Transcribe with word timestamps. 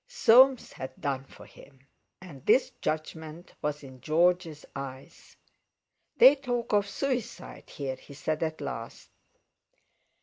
Soames 0.07 0.73
had 0.73 0.99
done 0.99 1.25
for 1.25 1.45
him! 1.45 1.85
And 2.19 2.43
this 2.47 2.71
judgment 2.81 3.53
was 3.61 3.83
in 3.83 4.01
George's 4.01 4.65
eyes. 4.75 5.37
"They 6.17 6.33
talk 6.35 6.73
of 6.73 6.89
suicide 6.89 7.69
here," 7.69 7.97
he 7.97 8.15
said 8.15 8.41
at 8.41 8.61
last. 8.61 9.11